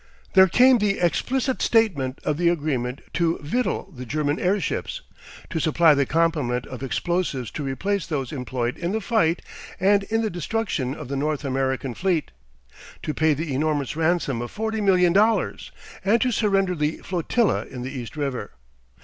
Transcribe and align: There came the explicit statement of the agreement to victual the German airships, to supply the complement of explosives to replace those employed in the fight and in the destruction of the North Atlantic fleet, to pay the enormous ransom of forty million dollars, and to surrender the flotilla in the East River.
There 0.33 0.47
came 0.47 0.79
the 0.79 0.97
explicit 0.99 1.61
statement 1.61 2.19
of 2.23 2.37
the 2.37 2.49
agreement 2.49 3.01
to 3.13 3.37
victual 3.43 3.91
the 3.95 4.03
German 4.03 4.39
airships, 4.39 5.01
to 5.51 5.59
supply 5.59 5.93
the 5.93 6.07
complement 6.07 6.65
of 6.65 6.81
explosives 6.81 7.51
to 7.51 7.63
replace 7.63 8.07
those 8.07 8.31
employed 8.31 8.79
in 8.79 8.93
the 8.93 8.99
fight 8.99 9.43
and 9.79 10.01
in 10.05 10.23
the 10.23 10.31
destruction 10.31 10.95
of 10.95 11.07
the 11.07 11.15
North 11.15 11.45
Atlantic 11.45 11.95
fleet, 11.97 12.31
to 13.03 13.13
pay 13.13 13.35
the 13.35 13.53
enormous 13.53 13.95
ransom 13.95 14.41
of 14.41 14.49
forty 14.49 14.81
million 14.81 15.13
dollars, 15.13 15.71
and 16.03 16.19
to 16.21 16.31
surrender 16.31 16.73
the 16.73 16.97
flotilla 17.03 17.67
in 17.67 17.83
the 17.83 17.91
East 17.91 18.17
River. 18.17 18.53